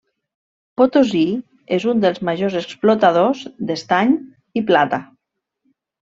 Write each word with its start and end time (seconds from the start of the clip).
Potosí 0.81 1.19
és 1.75 1.83
un 1.91 1.99
dels 2.05 2.21
majors 2.29 2.55
explotadors 2.61 3.43
d'estany 3.71 4.15
i 4.63 4.65
plata. 4.71 5.01